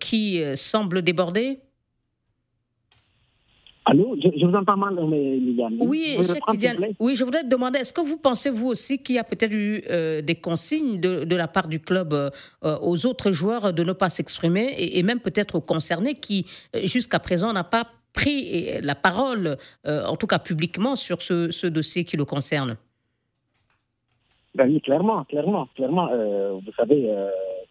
[0.01, 1.61] qui semble déborder?
[3.85, 5.77] Allô, je, vous entends mal, Liliane.
[5.81, 6.17] Oui,
[7.01, 9.53] oui, je voudrais te demander, est-ce que vous pensez, vous aussi, qu'il y a peut-être
[9.53, 12.31] eu euh, des consignes de, la part du club euh,
[12.63, 17.19] aux autres joueurs de ne pas s'exprimer et, même peut-être aux concernés qui, euh, jusqu'à
[17.19, 22.27] présent, n'ont pas pris la parole, en tout cas publiquement, sur ce, dossier qui le
[22.27, 22.77] concerne?
[24.55, 26.09] Ben oui, clairement, clairement, clairement.
[26.09, 27.11] vous savez,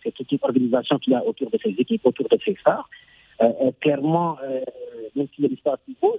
[0.04, 2.89] c'est toute une organisation qu'il y a autour de ces équipes, autour de ces stars.
[3.82, 4.38] clairement,
[5.15, 5.78] même si l'histoire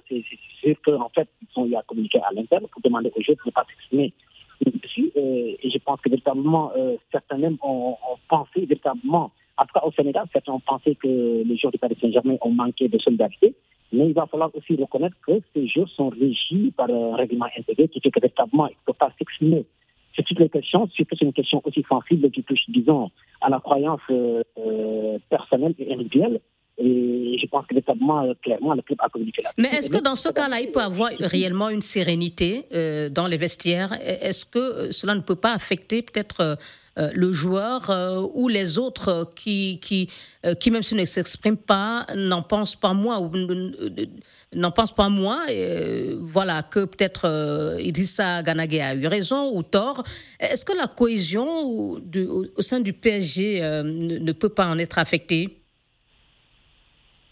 [0.09, 0.23] c'est
[0.61, 3.35] sûr qu'en fait, ils sont, il y a communiqué à l'interne pour demander aux jeunes
[3.35, 4.13] de ne pas s'exprimer
[4.65, 5.11] dessus.
[5.15, 6.71] et je pense que véritablement,
[7.11, 7.97] certains même ont,
[8.29, 11.97] pensé véritablement, en tout cas au Sénégal, certains ont pensé que les joueurs du Paris
[11.99, 13.53] Saint-Germain ont manqué de solidarité.
[13.91, 17.87] Mais il va falloir aussi reconnaître que ces jours sont régis par un règlement intégré
[17.87, 19.65] qui fait que véritablement, il ne peut pas s'exprimer
[20.13, 23.09] sur toutes les questions, surtout c'est une question aussi sensible qui touche, disons,
[23.41, 26.39] à la croyance euh, personnelle et individuelle.
[26.77, 29.51] Et je pense que euh, clairement, le club a communiqué là.
[29.57, 33.37] Mais est-ce que dans ce cas-là, il peut avoir réellement une sérénité euh, dans les
[33.37, 33.93] vestiaires?
[34.01, 36.57] Est-ce que cela ne peut pas affecter peut-être
[36.99, 40.07] euh, le joueur euh, ou les autres qui, qui,
[40.45, 43.31] euh, qui même s'ils ne s'expriment pas, n'en pensent pas moins ou
[44.53, 45.47] n'en pensent pas moins.
[45.47, 50.03] Et, voilà, que peut-être Idrissa Ganagé a eu raison ou tort?
[50.39, 51.99] Est-ce que la cohésion au,
[52.59, 55.62] sein du PSG ne, peut pas en être affectée?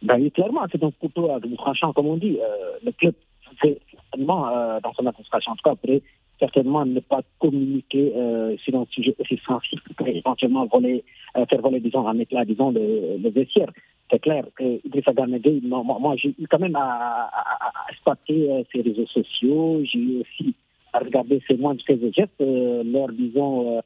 [0.01, 2.37] Ben, clairement, c'est un couteau à double tranchant, comme on dit.
[2.83, 3.13] le club,
[3.61, 3.79] c'est
[4.17, 6.01] dans son administration, en tout cas, après
[6.41, 11.03] certainement ne pas communiquer euh, sur un sujet aussi sensible que éventuellement voler,
[11.37, 13.71] euh, faire voler, disons, en éclat, disons, le, le vestiaire.
[14.09, 18.63] C'est clair que Idrissa Ganagé, moi, moi j'ai eu quand même à, à, exploiter euh,
[18.73, 20.55] ses réseaux sociaux, j'ai eu aussi
[20.93, 23.81] à regarder ses moindres gestes lors, disons,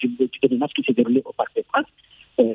[0.00, 1.86] du, du, match qui s'est déroulé au Parc des Princes.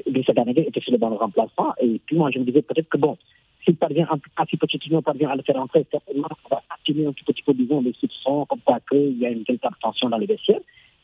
[0.05, 2.97] Idrissa Ganagé était sur le banc remplaçant, et puis moi je me disais peut-être que
[2.97, 3.17] bon,
[3.63, 7.13] s'il parvient, cas, si Pochettino parvient à le faire entrer, certainement, ça va attirer un
[7.13, 10.25] petit peu, disons, les soupçons, comme quoi qu'il y a une véritable tension dans les
[10.25, 10.59] vestiaires.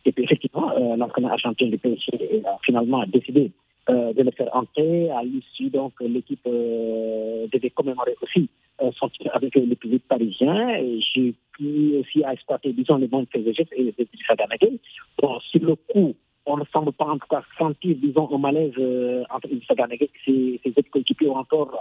[0.05, 3.51] Et puis, effectivement, euh, l'entraîneur argentin du PSG a finalement décidé
[3.89, 5.09] euh, de le faire entrer.
[5.11, 8.49] À l'issue, donc, l'équipe euh, devait commémorer aussi
[8.81, 10.69] euh, son titre avec le public parisien.
[10.75, 13.93] Et j'ai pu aussi exploiter, disons, les bons faits et les
[14.37, 14.79] Ganagé.
[15.21, 18.73] Bon, sur le coup, on ne semble pas en tout cas sentir, disons, un malaise
[18.77, 21.77] euh, entre Idrissa Ganagé et ses, autres coéquipiers ou encore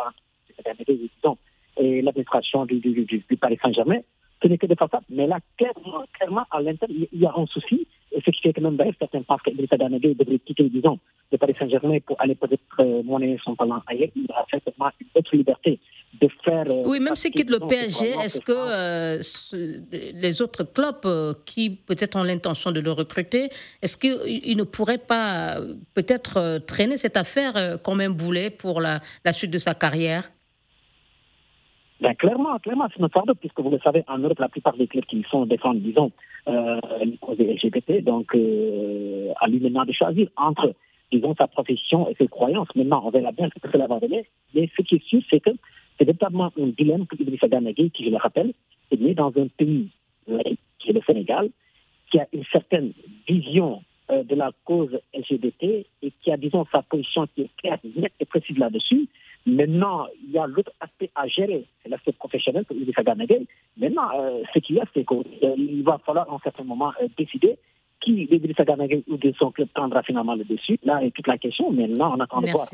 [1.79, 4.01] et l'administration du, du, du, Paris Saint-Germain.
[4.43, 5.03] Ce n'est que des façades.
[5.09, 7.87] Mais là, clairement, clairement à l'intérieur, il y a un souci.
[8.13, 10.99] Ce qui fait que même d'ailleurs, certains pensent qu'Idrissa Ganagé devrait quitter, disons,
[11.31, 14.09] le Paris Saint-Germain pour aller peut-être euh, monnayer son talent ailleurs.
[14.17, 15.79] Il aura certainement une autre liberté
[16.21, 16.65] de faire.
[16.69, 19.21] Euh, oui, même s'il quitte le PSG, est-ce que euh,
[20.15, 23.51] les autres clubs euh, qui peut-être ont l'intention de le recruter,
[23.83, 25.59] est-ce qu'ils ne pourraient pas
[25.95, 30.31] peut-être traîner cette affaire comme un boulet pour la, la suite de sa carrière?
[32.01, 35.05] Ben, clairement, clairement, c'est notre puisque vous le savez, en Europe, la plupart des clubs
[35.05, 36.13] qui sont défendent, disons,
[37.21, 40.75] causes LGBT, donc euh, à lui maintenant de choisir entre,
[41.13, 42.69] disons, sa profession et ses croyances.
[42.75, 44.25] Maintenant, on verra bien ce que cela va donner.
[44.55, 45.51] Mais ce qui est sûr, c'est que
[45.99, 48.53] c'est véritablement un dilemme que Idrissa Ganagé, qui, je le rappelle,
[48.91, 49.89] est né dans un pays
[50.79, 51.51] qui est le Sénégal,
[52.11, 52.93] qui a une certaine
[53.27, 57.79] vision euh, de la cause LGBT et qui a, disons, sa position qui est claire,
[57.97, 59.09] nette et précise là-dessus.
[59.47, 63.47] Maintenant, il y a l'autre aspect à gérer, c'est l'aspect professionnel pour Idrissa Ganagé.
[63.77, 67.57] Maintenant, euh, ce qu'il y a, c'est qu'il va falloir, en certain moment, euh, décider
[68.01, 70.79] qui d'Idrissa Ganagé ou de son club prendra finalement le dessus.
[70.85, 71.71] Là est toute la question.
[71.73, 72.67] Maintenant, on attend de voir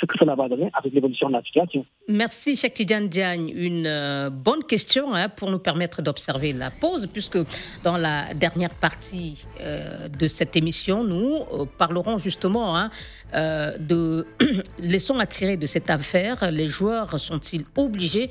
[0.00, 1.84] ce que cela va donner avec l'évolution de la situation.
[2.08, 3.52] Merci, Cheikh Diagne.
[3.54, 7.38] Une euh, bonne question hein, pour nous permettre d'observer la pause, puisque
[7.82, 12.90] dans la dernière partie euh, de cette émission, nous euh, parlerons justement hein,
[13.32, 14.26] de
[14.78, 16.50] leçons à tirer de cette affaire.
[16.50, 18.28] Les joueurs sont-ils obligés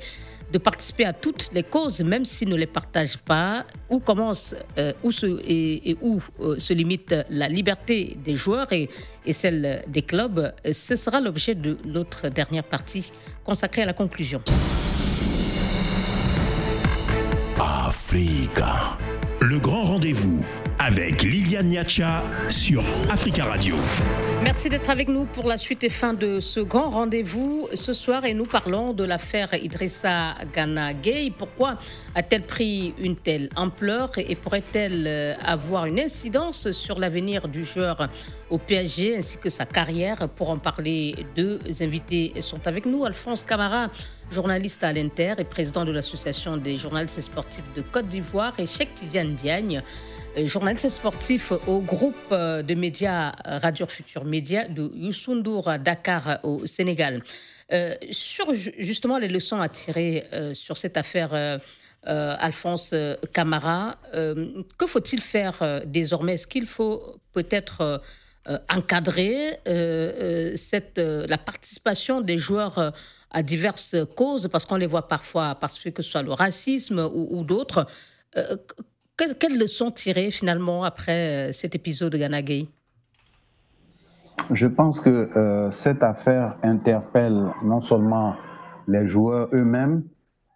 [0.52, 4.92] de participer à toutes les causes, même s'ils ne les partagent pas, où commence euh,
[5.02, 8.88] où se, et, où euh, se limite la liberté des joueurs et,
[9.32, 10.52] celle des clubs.
[10.72, 13.10] Ce sera l'objet de notre dernière partie
[13.44, 14.40] consacrée à la conclusion.
[17.58, 18.96] Africa.
[19.40, 20.46] Le grand rendez-vous
[20.86, 23.74] avec Liliane Niacha sur Africa Radio.
[24.44, 28.24] Merci d'être avec nous pour la suite et fin de ce grand rendez-vous ce soir
[28.24, 31.32] et nous parlons de l'affaire Idrissa Gana Gay.
[31.36, 31.74] Pourquoi
[32.14, 38.08] a-t-elle pris une telle ampleur et pourrait-elle euh, avoir une incidence sur l'avenir du joueur
[38.48, 40.28] au PSG ainsi que sa carrière?
[40.36, 43.04] Pour en parler, deux invités sont avec nous.
[43.04, 43.90] Alphonse Camara,
[44.30, 48.94] journaliste à l'Inter et président de l'Association des journalistes sportifs de Côte d'Ivoire et Cheikh
[48.94, 49.82] Tidiane Diagne
[50.44, 56.40] journaliste sportif au groupe euh, de médias euh, Radio Futur Média de Youssoundour à Dakar
[56.42, 57.22] au Sénégal.
[57.72, 61.58] Euh, sur justement les leçons à tirer sur cette affaire
[62.04, 62.94] Alphonse
[63.32, 66.34] Camara, que faut-il faire désormais?
[66.34, 68.00] Est-ce qu'il faut peut-être
[68.68, 69.58] encadrer
[70.54, 72.92] cette, la participation des joueurs
[73.32, 77.42] à diverses causes, parce qu'on les voit parfois parce que ce soit le racisme ou
[77.42, 77.88] d'autres.
[79.16, 82.40] Quelles leçons tirer finalement après euh, cet épisode de Ghana
[84.50, 88.36] Je pense que euh, cette affaire interpelle non seulement
[88.88, 90.04] les joueurs eux-mêmes,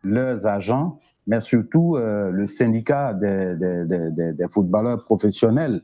[0.03, 5.83] leurs agents, mais surtout le syndicat des, des, footballeurs professionnels,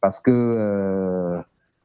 [0.00, 1.40] parce que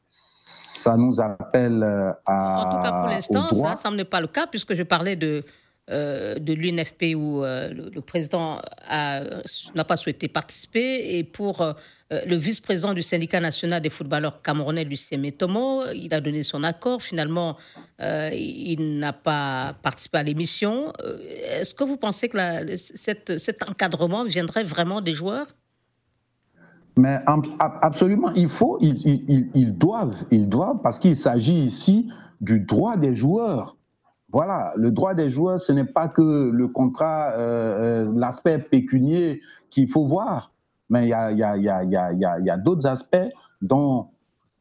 [0.06, 1.84] ça nous appelle
[2.26, 2.66] à.
[2.66, 5.44] En tout cas, pour l'instant, ça ne semble pas le cas, puisque je parlais de
[5.90, 11.18] euh, de l'UNFP où euh, le, président n'a pas souhaité participer.
[11.18, 11.74] Et pour euh,
[12.10, 17.02] le vice-président du syndicat national des footballeurs camerounais, Lucien Metomo, il a donné son accord.
[17.02, 17.58] Finalement,
[18.00, 20.94] il n'a pas participé à l'émission.
[21.50, 22.38] Est-ce que vous pensez que
[22.78, 25.48] cet encadrement viendrait vraiment des joueurs?
[26.96, 27.20] Mais
[27.60, 32.08] absolument, il faut, ils doivent, ils doivent, parce qu'il s'agit ici
[32.40, 33.76] du droit des joueurs.
[34.32, 39.42] Voilà, le droit des joueurs, ce n'est pas que le contrat, euh, euh, l'aspect pécunier
[39.70, 40.54] qu'il faut voir,
[40.90, 43.18] mais il y a, d'autres aspects
[43.62, 44.08] dont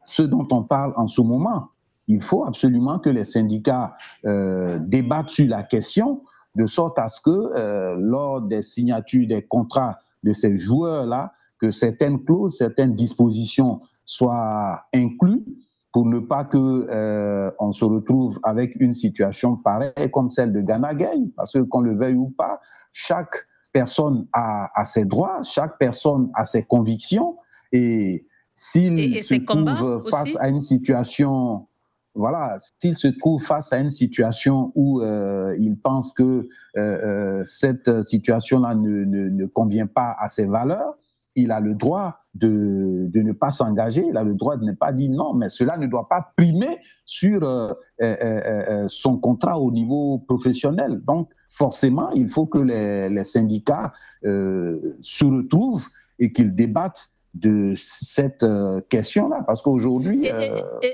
[0.07, 1.69] ceux dont on parle en ce moment.
[2.09, 6.23] Il faut absolument que les syndicats euh, débattent sur la question,
[6.57, 12.25] de sorte à ce que lors des signatures des contrats de ces joueurs-là, que certaines
[12.25, 15.45] clauses, certaines dispositions soient incluses
[15.93, 20.61] pour ne pas que euh, on se retrouve avec une situation pareille comme celle de
[20.61, 22.61] Ghana Gay, parce que qu'on le veuille ou pas,
[22.93, 27.35] chaque personne a, a, ses droits, chaque personne a ses convictions,
[27.73, 31.67] et s'il se trouve face à une situation,
[32.15, 37.45] voilà, s'il se trouve face à une situation où euh, il pense que euh, euh
[37.45, 40.95] cette situation-là ne, ne, ne convient pas à ses valeurs,
[41.37, 44.73] il a le droit de, de ne pas s'engager, il a le droit de ne
[44.73, 49.59] pas dire non, mais cela ne doit pas primer sur euh, euh, euh, son contrat
[49.59, 51.01] au niveau professionnel.
[51.07, 55.87] Donc, forcément, il faut que les, les syndicats se retrouvent
[56.19, 58.45] et qu'ils débattent de cette
[58.89, 60.29] question-là, parce qu'aujourd'hui,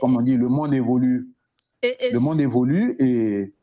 [0.00, 1.28] comme on dit, le monde évolue.
[1.82, 3.54] le monde évolue et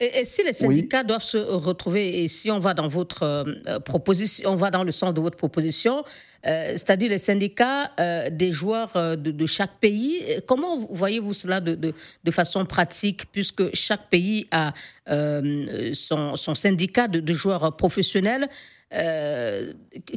[0.00, 4.50] et, si les syndicats doivent se retrouver, et si on va dans votre euh, proposition,
[4.50, 6.04] on va dans le sens de votre proposition,
[6.46, 12.30] euh, c'est-à-dire les syndicats euh, des joueurs de, chaque pays, comment voyez-vous cela de, de,
[12.30, 14.72] façon pratique, puisque chaque pays a
[15.06, 18.48] son, son, syndicat de, joueurs professionnels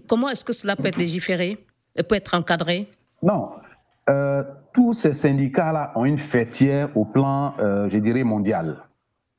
[0.07, 1.57] Comment est-ce que cela peut être légiféré,
[2.07, 2.87] peut être encadré?
[3.23, 3.49] Non.
[4.73, 8.77] tous ces syndicats-là ont une fêtière au plan, je dirais, mondial.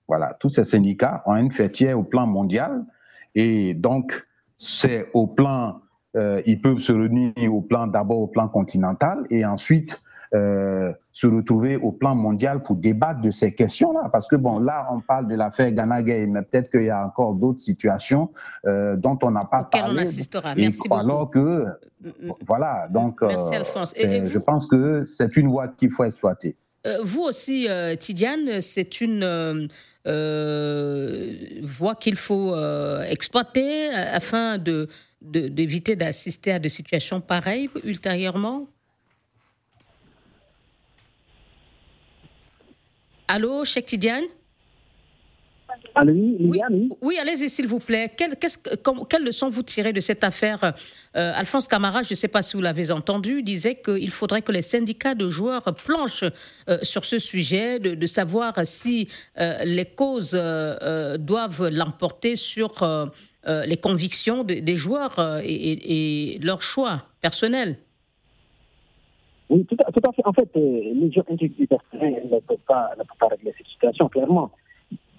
[0.09, 2.85] Voilà, tous ces syndicats ont une fêtière au plan mondial
[3.35, 5.81] et donc c'est au plan,
[6.17, 10.01] euh, ils peuvent se réunir au plan d'abord au plan continental et ensuite
[10.35, 14.09] euh, se retrouver au plan mondial pour débattre de ces questions-là.
[14.11, 17.05] Parce que bon, là, on parle de l'affaire Ghana Gay, mais peut-être qu'il y a
[17.05, 18.31] encore d'autres situations
[18.67, 19.95] euh, dont on n'a pas parlé.
[19.95, 20.55] on assistera.
[20.55, 21.01] Merci beaucoup.
[21.01, 21.67] Alors que,
[22.47, 23.99] voilà, donc, Merci, Alphonse.
[23.99, 26.57] Et je pense que c'est une voie qu'il faut exploiter.
[27.03, 29.69] vous aussi, Tidiane, c'est une
[30.07, 34.89] euh, voie qu'il faut euh, exploiter euh, afin de,
[35.21, 38.67] d'éviter d'assister à des situations pareilles ultérieurement?
[43.29, 44.25] Allô, Cheikh Tidiane?
[47.01, 48.11] Oui, allez-y, s'il vous plaît.
[48.17, 48.35] Quelle,
[49.09, 50.75] quelle, leçon vous tirez de cette affaire?
[51.17, 54.53] Euh, Alphonse Camara, je ne sais pas si vous l'avez entendu, disait qu'il faudrait que
[54.53, 56.25] les syndicats de joueurs planchent
[56.69, 60.33] euh, sur ce sujet, de, savoir si euh, les causes
[61.19, 62.73] doivent l'emporter sur
[63.47, 67.77] les convictions des joueurs et, leurs choix personnels.
[69.51, 70.23] Oui, tout à, fait.
[70.25, 72.95] En fait, les gens personnels ne peuvent pas
[73.31, 74.51] régler cette situation, clairement.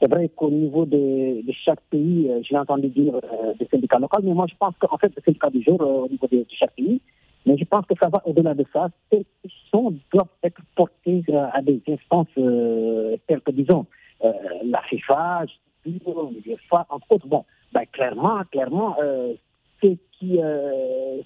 [0.01, 4.21] C'est vrai qu'au niveau de, chaque pays, euh, j'ai entendu dire euh, des syndicats locaux,
[4.21, 6.73] mais moi je pense qu'en fait, le syndicat du jour euh, au niveau de, chaque
[6.75, 6.99] pays,
[7.45, 8.89] mais je pense que ça va au-delà de ça.
[9.11, 13.85] Ces questions doivent être portées à des instances telles que, disons,
[14.63, 15.43] la FIFA,
[15.85, 17.27] l'UEFA, entre autres.
[17.27, 18.95] Bon, ben, clairement, clairement,
[19.81, 20.39] ceux qui,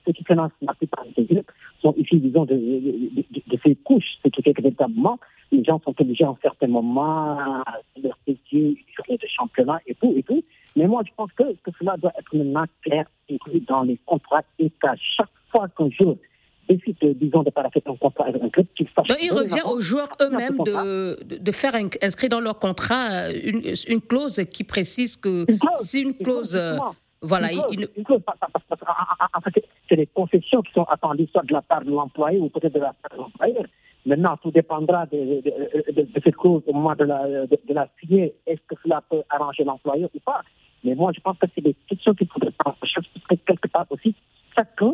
[0.06, 4.30] ceux qui financent la plupart des groupes sont issus, disons, de, de, ces couches, ce
[4.30, 5.20] qui fait que véritablement,
[5.52, 7.64] les gens sont obligés en certains moments
[7.96, 10.44] de leur payer journée de championnat et tout, et tout.
[10.76, 14.44] Mais moi, je pense que, que cela doit être maintenant clair, inclus dans les contrats
[14.60, 16.18] et qu'à chaque fois qu'un jour
[16.68, 19.08] décide, disons, de paraître un contrat avec un club, qu'il fasse.
[19.08, 24.02] Donc, il revient aux joueurs eux-mêmes de, de, faire inscrire dans leur contrat une, une
[24.02, 26.60] clause qui précise que si une clause.
[27.22, 28.22] Voilà, une clause,
[29.90, 32.80] c'est les concessions qui sont attendues soit de la part de l'employé ou peut-être de
[32.80, 33.64] la part de l'employeur.
[34.06, 35.42] Maintenant, tout dépendra de,
[36.24, 38.34] cette clause au moment de la, de, la signer.
[38.46, 40.42] Est-ce que cela peut arranger l'employeur ou pas?
[40.84, 44.16] Mais moi, je pense que c'est des questions qu'il faudrait que quelque part aussi,
[44.56, 44.94] chacun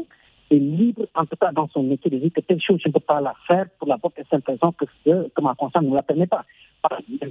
[0.53, 2.93] est libre, en tout cas dans son métier, de dire que telle chose, je ne
[2.93, 5.89] peux pas la faire pour la bonne et simple raison que, que ma conscience ne
[5.89, 6.45] me la permet pas.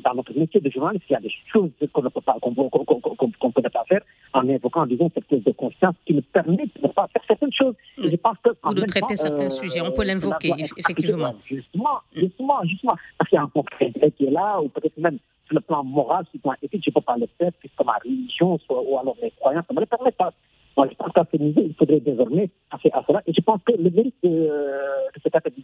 [0.02, 2.54] Dans notre métier de journaliste, il y a des choses qu'on ne peut pas, qu'on,
[2.54, 4.00] peut pas faire
[4.32, 7.52] en invoquant, disons, cette crise de conscience qui nous permet de ne pas faire certaines
[7.52, 7.74] choses.
[7.98, 9.82] je pense que, Ou de traiter certains sujets.
[9.82, 11.34] On peut l'invoquer, effectivement.
[11.44, 12.96] Justement, justement, justement.
[13.18, 15.84] Parce qu'il y a un conflit qui est là, ou peut-être même sur le plan
[15.84, 18.98] moral, sur le plan éthique, je ne peux pas le faire, puisque ma religion, ou
[18.98, 20.32] alors mes croyances, ça ne me le permet pas.
[20.76, 23.22] Ce niveau, il faudrait désormais passer à cela.
[23.26, 25.62] Et je pense que le mérite de, de cet appel du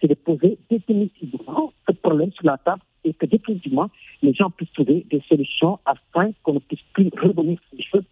[0.00, 3.90] c'est de poser définitivement ce problème sur la table et que définitivement,
[4.22, 8.04] les gens puissent trouver des solutions afin qu'on ne puisse plus revenir sur des choses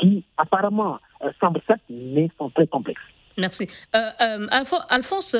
[0.00, 3.00] qui apparemment euh, semblent simples, mais sont très complexes.
[3.38, 3.66] Merci.
[3.94, 4.46] Euh, euh,
[4.90, 5.36] Alphonse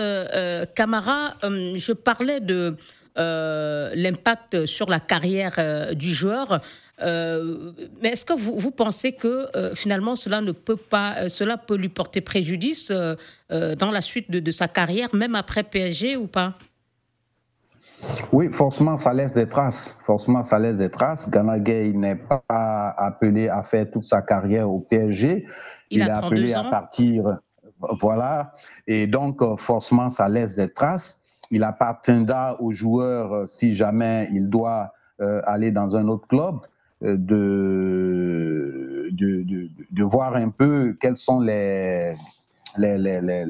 [0.75, 2.77] Camara, je parlais de
[3.17, 6.61] l'impact sur la carrière du joueur.
[7.01, 11.89] Mais est-ce que vous, vous, pensez que finalement cela ne peut pas, cela peut lui
[11.89, 16.55] porter préjudice dans la suite de, de, sa carrière, même après PSG ou pas?
[18.33, 19.99] Oui, forcément, ça laisse des traces.
[20.05, 21.31] Forcément, ça laisse des traces.
[21.31, 25.47] Ghana n'est pas appelé à faire toute sa carrière au PSG.
[25.91, 27.39] Il, est appelé à partir.
[28.01, 28.53] Voilà.
[28.87, 31.21] Et donc, forcément, ça laisse des traces.
[31.51, 36.57] Il appartiendra au joueur, euh, si jamais il doit euh, aller dans un autre club,
[37.03, 42.15] euh, de, de, de, voir un peu quelles sont les,
[42.77, 43.45] les, les, les,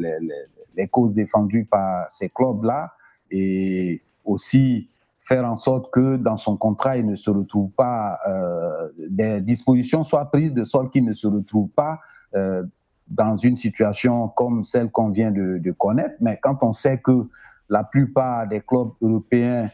[0.76, 2.94] les causes défendues par ces clubs-là.
[3.30, 4.88] Et aussi
[5.20, 10.04] faire en sorte que dans son contrat, il ne se retrouve pas, euh, des dispositions
[10.04, 12.00] soient prises de sorte qu'il ne se retrouve pas
[12.34, 12.62] euh,
[13.08, 16.14] dans une situation comme celle qu'on vient de, connaître.
[16.20, 17.28] Mais quand on sait que
[17.68, 19.68] la plupart des clubs européens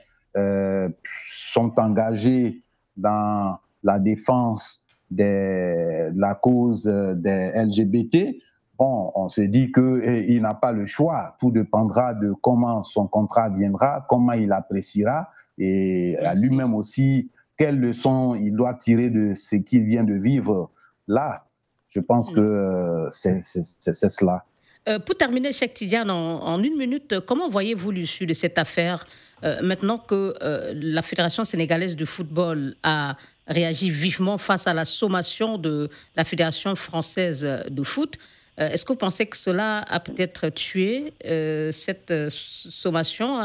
[1.52, 2.62] sont engagés
[3.00, 8.36] dans la défense des, de la cause des LGBT,
[8.80, 11.36] Bon, on se dit qu'il eh, n'a pas le choix.
[11.38, 15.28] Tout dépendra de comment son contrat viendra, comment il appréciera
[15.58, 20.70] et à lui-même aussi quelles leçons il doit tirer de ce qu'il vient de vivre
[21.06, 21.44] là.
[21.90, 22.34] Je pense mm.
[22.34, 24.46] que euh, c'est cela.
[24.90, 29.06] Euh, pour terminer, Cheikh Tidiane, en, une minute, comment voyez-vous l'issue de cette affaire
[29.42, 30.34] euh, maintenant que
[30.74, 33.16] la Fédération sénégalaise de football a
[33.46, 38.18] réagi vivement face à la sommation de la Fédération française de foot
[38.60, 43.40] euh, est-ce que vous pensez que cela a peut-être tué euh, cette euh, sommation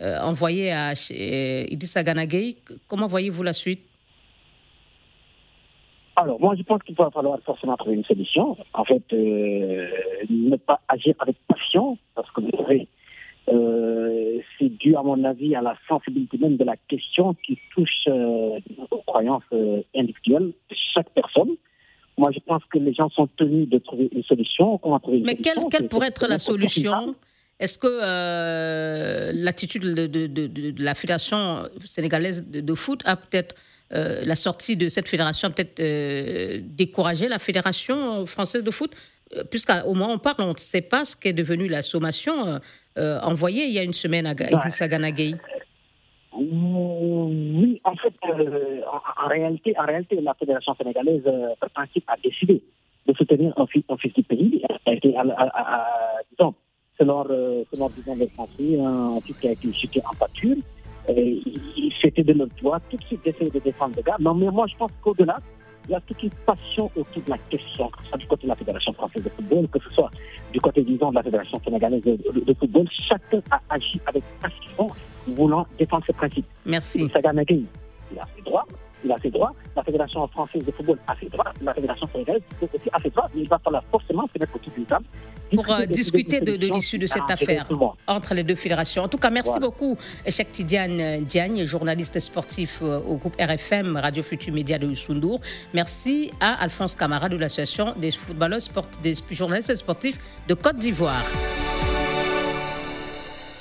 [0.00, 3.87] envoyée à Idrissa Ganagay Comment voyez-vous la suite?
[6.22, 8.56] Alors, moi, je pense qu'il va falloir forcément trouver une solution.
[8.74, 12.88] En fait, ne pas agir avec passion, parce que vous savez,
[14.58, 19.02] c'est dû, à mon avis, à la sensibilité même de la question qui touche aux
[19.06, 19.44] croyances
[19.94, 21.50] individuelles de chaque personne.
[22.18, 24.80] Moi, je pense que les gens sont tenus de trouver une solution.
[25.24, 27.14] Mais quelle, pourrait être la solution?
[27.60, 33.54] Est-ce que euh, l'attitude de, la Fédération sénégalaise de, foot a peut-être,
[33.92, 38.92] euh, la sortie de cette fédération a peut-être euh, découragé la Fédération française de foot
[39.50, 42.58] Puisqu'au moment où on parle, on ne sait pas ce qu'est devenu la sommation
[42.96, 45.34] envoyée il y a une semaine à Idrissa Ganagay.
[46.40, 48.80] Oui, en fait, euh,
[49.22, 52.62] en, réalité, en réalité, la Fédération sénégalaise, euh, par principe, a décidé
[53.06, 54.62] de soutenir un un fils du pays.
[54.86, 55.86] A été, à, à,
[56.30, 56.54] disons,
[56.98, 60.56] selon, euh, selon disons, les Français, un fils qui a été jeté en pâture.
[62.02, 64.16] C'était de notre droit tout de suite d'essayer de défendre le gars.
[64.20, 65.38] Non, mais moi, je pense qu'au-delà,
[65.88, 68.42] il y a toute une passion autour de la question, que ce soit du côté
[68.42, 70.10] de la Fédération française de football, que ce soit
[70.52, 72.86] du côté, disons, de la Fédération sénégalaise de, football.
[73.08, 74.88] Chacun a agi avec passion,
[75.26, 76.46] voulant défendre ses principes.
[76.66, 77.08] Merci.
[78.12, 78.66] il a ses droits,
[79.04, 82.42] il a ses droits, la Fédération française de football a ses droits, la Fédération sénégalaise
[82.62, 85.04] aussi a ses droits, mais il va falloir forcément se mettre autour d'une table.
[85.54, 87.66] Pour euh, discuter de, l'issue de cette affaire
[88.06, 89.02] entre les deux fédérations.
[89.02, 89.96] En tout cas, merci beaucoup,
[90.26, 95.40] Echek Tidiane Diagne, journaliste sportif euh, au groupe RFM, Radio Futur Média de Usundour.
[95.72, 100.18] Merci à Alphonse Camara de l'Association des footballeurs sportifs, des journalistes sportifs
[100.48, 101.24] de Côte d'Ivoire.